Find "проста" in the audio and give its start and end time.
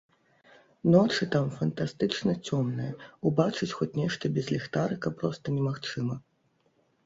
5.23-5.45